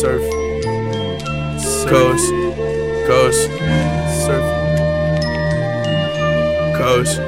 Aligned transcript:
surf, 0.00 0.20
coast, 1.88 2.30
coast, 3.06 3.48
surf, 4.26 4.46
coast, 6.76 7.20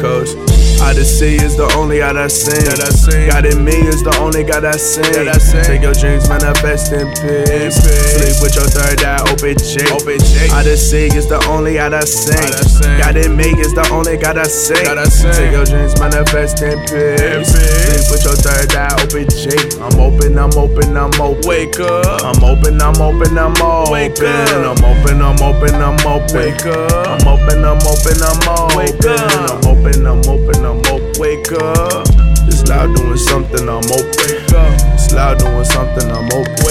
coast. 0.00 0.51
Odyssey 0.82 1.36
is 1.36 1.56
the 1.56 1.70
only 1.78 2.02
out 2.02 2.16
I 2.16 2.26
sing. 2.28 2.64
That 2.66 2.80
I 2.82 2.90
sing. 2.90 3.28
God 3.30 3.46
in 3.46 3.64
me 3.64 3.72
is 3.86 4.02
the 4.02 4.14
only 4.20 4.42
God 4.44 4.64
I 4.64 4.76
sing. 4.76 5.06
That 5.14 5.28
I 5.28 5.38
sing. 5.38 5.64
Take 5.64 5.82
your 5.82 5.94
dreams, 5.94 6.28
manifest 6.28 6.92
in 6.92 7.08
peace. 7.22 7.78
Sleep 7.78 8.36
with 8.42 8.54
your 8.58 8.68
third 8.68 9.00
eye, 9.06 9.22
open 9.30 9.56
J. 9.56 9.86
Open 9.94 10.18
J. 10.18 10.50
Odyssey 10.52 11.06
is 11.16 11.26
the 11.28 11.40
only 11.48 11.78
out 11.78 11.94
I 11.94 12.04
sing. 12.04 12.36
sing. 12.66 12.98
God 12.98 13.16
in 13.16 13.36
me 13.36 13.54
is 13.62 13.72
the 13.74 13.86
only 13.94 14.16
God 14.18 14.36
I 14.36 14.44
sing. 14.50 14.84
God 14.84 14.98
I 14.98 15.06
sing. 15.08 15.32
Take 15.32 15.52
your 15.54 15.64
dreams, 15.64 15.94
manifest 15.98 16.60
in 16.60 16.76
peace. 16.90 17.48
Sleep 17.48 18.04
with 18.12 18.24
your 18.26 18.36
third 18.36 18.74
eye, 18.74 18.92
open 19.00 19.26
J. 19.32 19.54
I'm 19.80 19.96
open, 19.96 20.36
I'm 20.36 20.52
open, 20.58 20.92
I'm 20.98 21.14
open. 21.16 21.40
Wake 21.48 21.78
up. 21.80 22.20
I'm 22.26 22.42
open, 22.44 22.82
I'm 22.82 22.98
open, 23.00 23.38
I'm 23.38 23.54
open. 23.62 23.92
Wake 23.92 24.20
up. 24.20 24.76
I'm 24.76 24.82
open, 24.82 25.22
I'm 25.22 25.38
open, 25.40 25.74
I'm 25.78 25.96
open. 26.04 26.36
Wake 26.36 26.66
up. 26.66 27.06
I'm 27.06 27.24
open, 27.30 27.64
I'm 27.64 27.80
open, 27.86 28.18
I'm 28.20 28.40
open. 28.44 28.76
Wake 28.76 29.06
up. 29.06 29.30
I'm 29.48 29.64
open, 29.70 30.06
I'm 30.06 30.20
open, 30.28 30.58
I'm 30.64 30.71
I'm 30.72 30.80
up, 30.86 31.18
wake 31.18 31.52
up. 31.52 32.06
It's 32.48 32.66
loud 32.66 32.96
doing 32.96 33.18
something, 33.18 33.68
I'm 33.68 33.84
open. 33.92 34.24
Wake 34.24 34.52
up. 34.54 34.80
It's 34.94 35.12
loud 35.12 35.38
doing 35.38 35.64
something, 35.66 36.10
I'm 36.10 36.24
up. 36.32 36.61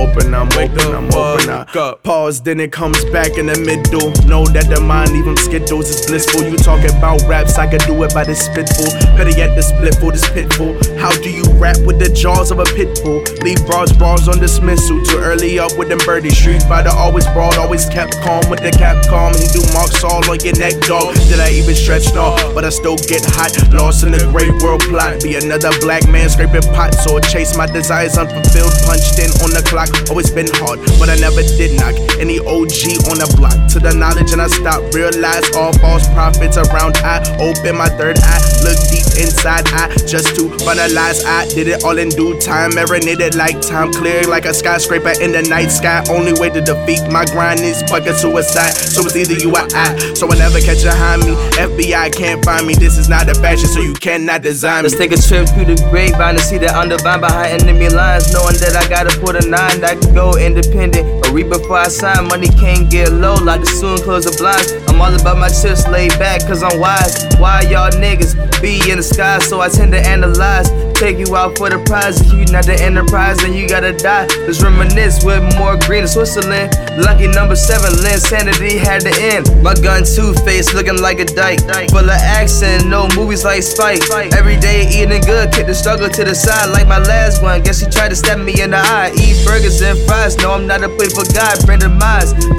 I'm 0.00 0.08
open, 0.08 0.34
I'm 0.34 0.48
open, 0.56 0.94
I'm 0.94 1.12
open. 1.12 1.50
I 1.50 1.94
pause, 2.02 2.40
then 2.40 2.58
it 2.58 2.72
comes 2.72 3.04
back 3.12 3.36
in 3.36 3.46
the 3.46 3.58
middle. 3.60 4.08
Know 4.24 4.46
that 4.56 4.72
the 4.72 4.80
mind, 4.80 5.10
even 5.12 5.36
skittles, 5.36 5.90
is 5.90 6.06
blissful. 6.06 6.40
You 6.48 6.56
talk 6.56 6.80
about 6.88 7.20
raps, 7.28 7.58
I 7.58 7.68
can 7.68 7.80
do 7.84 8.02
it 8.04 8.14
by 8.14 8.24
this 8.24 8.40
spitful. 8.40 8.88
Better 9.12 9.36
yet, 9.36 9.52
the 9.54 9.60
splitful, 9.60 10.12
this 10.12 10.24
pitful. 10.32 10.72
How 10.96 11.12
do 11.20 11.28
you 11.28 11.44
rap 11.60 11.76
with 11.84 12.00
the 12.00 12.08
jaws 12.08 12.50
of 12.50 12.60
a 12.60 12.64
pitbull? 12.72 13.20
Leave 13.44 13.60
bras, 13.66 13.92
bras 13.92 14.26
on 14.26 14.40
dismissal. 14.40 15.04
Too 15.04 15.20
early 15.20 15.58
up 15.58 15.76
with 15.76 15.92
them 15.92 16.00
birdie. 16.08 16.32
Street 16.32 16.62
fighter, 16.64 16.96
always 16.96 17.28
broad, 17.36 17.60
always 17.60 17.84
kept 17.84 18.16
calm 18.24 18.40
with 18.48 18.64
the 18.64 18.72
cap 18.72 19.04
calm. 19.04 19.36
He 19.36 19.52
do 19.52 19.60
marks 19.76 20.00
all 20.00 20.24
on 20.32 20.40
your 20.40 20.56
neck, 20.56 20.80
dog. 20.88 21.12
Did 21.28 21.44
I 21.44 21.52
even 21.52 21.76
stretch? 21.76 22.08
No, 22.16 22.32
but 22.56 22.64
I 22.64 22.72
still 22.72 22.96
get 22.96 23.20
hot. 23.36 23.52
Lost 23.68 24.04
in 24.04 24.16
the 24.16 24.24
great 24.32 24.56
world 24.64 24.80
plot. 24.88 25.20
Be 25.20 25.36
another 25.36 25.68
black 25.84 26.08
man 26.08 26.32
scraping 26.32 26.64
pots 26.72 27.04
or 27.04 27.20
chase 27.20 27.52
my 27.52 27.68
desires 27.68 28.16
unfulfilled. 28.16 28.72
Punched 28.88 29.20
in 29.20 29.28
on 29.44 29.52
the 29.52 29.60
clock. 29.68 29.89
Always 30.08 30.30
been 30.30 30.48
hard, 30.58 30.80
but 30.98 31.08
I 31.08 31.16
never 31.16 31.42
did 31.42 31.78
knock 31.78 31.94
any 32.18 32.38
OG 32.38 33.06
on 33.10 33.22
the 33.22 33.28
block. 33.38 33.54
To 33.74 33.78
the 33.78 33.94
knowledge 33.94 34.32
and 34.32 34.42
I 34.42 34.48
stopped. 34.48 34.94
Realize 34.94 35.46
all 35.54 35.72
false 35.78 36.06
prophets 36.10 36.58
around. 36.58 36.96
I 37.06 37.22
open 37.38 37.78
my 37.78 37.88
third 37.94 38.18
eye, 38.18 38.42
look 38.66 38.78
deep 38.90 39.06
inside. 39.18 39.66
I 39.70 39.88
just 40.06 40.34
to 40.36 40.50
finalize. 40.62 41.24
I 41.24 41.46
did 41.48 41.68
it 41.68 41.84
all 41.84 41.98
in 41.98 42.10
due 42.10 42.38
time. 42.40 42.74
Marinated 42.74 43.34
like 43.34 43.60
time, 43.60 43.92
clear 43.92 44.24
like 44.24 44.44
a 44.44 44.54
skyscraper 44.54 45.14
in 45.22 45.32
the 45.32 45.42
night 45.42 45.70
sky. 45.70 46.04
Only 46.10 46.34
way 46.34 46.50
to 46.50 46.60
defeat 46.60 47.06
my 47.10 47.24
grind 47.26 47.60
is 47.60 47.82
fucking 47.86 48.14
suicide. 48.14 48.74
So 48.74 49.06
it's 49.06 49.16
either 49.16 49.34
you 49.34 49.50
or 49.50 49.66
I. 49.74 49.94
So 50.14 50.30
I 50.30 50.36
never 50.36 50.60
catch 50.60 50.82
behind 50.82 51.22
me. 51.22 51.34
FBI 51.56 52.12
can't 52.14 52.44
find 52.44 52.66
me. 52.66 52.74
This 52.74 52.98
is 52.98 53.08
not 53.08 53.28
a 53.28 53.34
fashion, 53.34 53.68
so 53.68 53.80
you 53.80 53.94
cannot 53.94 54.42
design 54.42 54.82
me. 54.84 54.90
Let's 54.90 54.98
take 54.98 55.12
a 55.12 55.20
trip 55.20 55.48
through 55.48 55.66
the 55.72 55.78
grapevine 55.90 56.34
to 56.34 56.40
see 56.40 56.58
the 56.58 56.70
undervine 56.76 57.20
behind 57.20 57.62
enemy 57.62 57.88
lines. 57.88 58.32
Knowing 58.32 58.56
that 58.58 58.76
I 58.76 58.88
gotta 58.88 59.18
put 59.20 59.36
a 59.36 59.48
nine, 59.48 59.79
I 59.84 59.96
can 59.96 60.14
go 60.14 60.36
independent. 60.36 61.26
Or 61.26 61.32
read 61.32 61.48
before 61.48 61.78
I 61.78 61.88
sign, 61.88 62.28
money 62.28 62.48
can't 62.48 62.90
get 62.90 63.12
low, 63.12 63.34
like 63.34 63.60
the 63.60 63.66
soon 63.66 63.98
close 63.98 64.24
the 64.24 64.36
blinds. 64.36 64.72
I'm 64.88 65.00
all 65.00 65.14
about 65.14 65.38
my 65.38 65.48
chips 65.48 65.86
laid 65.88 66.10
back, 66.18 66.40
cause 66.46 66.62
I'm 66.62 66.78
wise. 66.78 67.26
Why 67.38 67.62
y'all 67.62 67.90
niggas 67.90 68.34
be 68.60 68.90
in 68.90 68.98
the 68.98 69.02
sky, 69.02 69.38
so 69.38 69.60
I 69.60 69.68
tend 69.68 69.92
to 69.92 70.00
analyze. 70.00 70.68
Take 71.00 71.16
you 71.16 71.34
out 71.34 71.56
for 71.56 71.72
the 71.72 71.80
prize, 71.88 72.20
if 72.20 72.28
you 72.28 72.44
not 72.52 72.68
the 72.68 72.76
enterprise, 72.76 73.38
then 73.40 73.54
you 73.56 73.66
gotta 73.66 73.96
die. 73.96 74.28
Let's 74.44 74.60
reminisce 74.60 75.24
with 75.24 75.40
more 75.56 75.80
green 75.88 76.04
in 76.04 76.08
Switzerland. 76.12 76.76
Lucky 77.00 77.24
number 77.24 77.56
seven, 77.56 77.88
Linsanity 78.04 78.76
had 78.76 79.00
to 79.08 79.12
end. 79.16 79.48
My 79.64 79.72
gun 79.72 80.04
two 80.04 80.36
face 80.44 80.76
looking 80.76 81.00
like 81.00 81.16
a 81.16 81.24
dyke. 81.24 81.64
Full 81.88 82.04
of 82.04 82.20
accent, 82.20 82.84
no 82.84 83.08
movies 83.16 83.48
like 83.48 83.62
Spike. 83.64 84.04
Every 84.36 84.60
day 84.60 84.84
eating 84.92 85.24
good, 85.24 85.48
kick 85.56 85.72
the 85.72 85.74
struggle 85.74 86.10
to 86.10 86.22
the 86.22 86.34
side 86.34 86.68
like 86.68 86.86
my 86.86 87.00
last 87.00 87.42
one. 87.42 87.62
Guess 87.62 87.80
he 87.80 87.88
tried 87.88 88.10
to 88.10 88.16
stab 88.16 88.36
me 88.36 88.60
in 88.60 88.76
the 88.76 88.84
eye. 88.84 89.10
Eat 89.16 89.40
burgers 89.48 89.80
and 89.80 89.96
fries, 90.04 90.36
no, 90.36 90.52
I'm 90.52 90.66
not 90.66 90.84
a 90.84 90.88
play 90.92 91.08
for 91.08 91.24
God. 91.32 91.64
Bring 91.64 91.80
the 91.80 91.88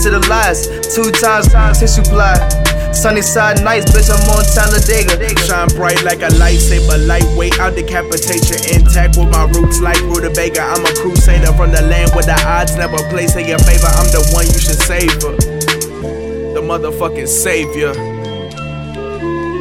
to 0.02 0.10
the 0.10 0.20
lies. 0.26 0.66
Two 0.90 1.14
times 1.14 1.54
tissue 1.78 2.02
supply. 2.02 2.61
Sunny 2.94 3.22
side 3.22 3.64
nights, 3.64 3.92
bitch, 3.92 4.12
I'm 4.12 4.22
on 4.30 4.46
Talladega. 4.54 5.18
Shine 5.46 5.68
bright 5.70 6.04
like 6.04 6.22
a 6.22 6.30
lightsaber, 6.38 7.08
lightweight, 7.08 7.60
out 7.60 7.76
decapitation, 7.76 8.60
intact 8.76 9.18
with 9.18 9.32
my 9.32 9.46
roots 9.46 9.82
like 9.82 10.00
rutabaga. 10.02 10.62
I'm 10.62 10.86
a 10.86 10.94
crusader 10.96 11.52
from 11.54 11.72
the 11.72 11.82
land 11.82 12.12
where 12.14 12.26
the 12.26 12.40
odds 12.46 12.76
never 12.76 12.98
place 13.10 13.36
in 13.36 13.48
your 13.48 13.60
favor. 13.60 13.88
I'm 13.88 14.12
the 14.12 14.22
one 14.34 14.46
you 14.46 14.60
should 14.60 14.80
savor, 14.84 15.36
the 16.54 16.62
motherfucking 16.62 17.28
savior. 17.28 17.94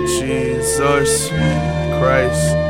Jesus 0.06 1.28
Christ. 1.98 2.69